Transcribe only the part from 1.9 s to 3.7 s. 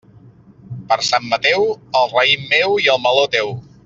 el raïm meu i el meló, teu.